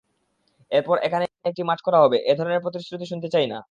[0.71, 3.57] এরপর এখানে একটি মাঠ করা হবে—এ ধরনের প্রতিশ্রুতি শুনতে চাই না।